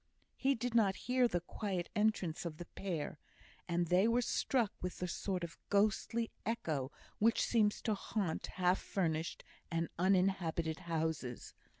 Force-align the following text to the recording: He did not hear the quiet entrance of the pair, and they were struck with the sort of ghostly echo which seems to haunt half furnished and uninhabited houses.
He 0.35 0.55
did 0.55 0.73
not 0.73 0.95
hear 1.05 1.27
the 1.27 1.41
quiet 1.41 1.87
entrance 1.95 2.43
of 2.43 2.57
the 2.57 2.65
pair, 2.65 3.19
and 3.67 3.85
they 3.85 4.07
were 4.07 4.23
struck 4.23 4.73
with 4.81 4.97
the 4.97 5.07
sort 5.07 5.43
of 5.43 5.59
ghostly 5.69 6.31
echo 6.43 6.91
which 7.19 7.45
seems 7.45 7.83
to 7.83 7.93
haunt 7.93 8.47
half 8.47 8.79
furnished 8.79 9.43
and 9.69 9.89
uninhabited 9.99 10.79
houses. 10.89 11.53